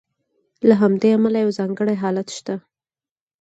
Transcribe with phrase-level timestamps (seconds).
[0.67, 2.55] له همدې امله یو ځانګړی حالت شته.